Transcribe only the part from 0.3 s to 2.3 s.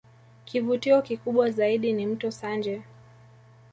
Kivutio kikubwa zaidi ni